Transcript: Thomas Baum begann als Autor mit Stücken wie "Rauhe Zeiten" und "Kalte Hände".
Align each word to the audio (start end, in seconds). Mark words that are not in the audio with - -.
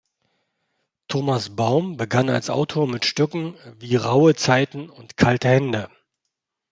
Thomas 1.09 1.55
Baum 1.55 1.95
begann 1.95 2.29
als 2.31 2.49
Autor 2.49 2.87
mit 2.87 3.05
Stücken 3.05 3.53
wie 3.77 3.97
"Rauhe 3.97 4.33
Zeiten" 4.33 4.89
und 4.89 5.15
"Kalte 5.15 5.47
Hände". 5.47 5.91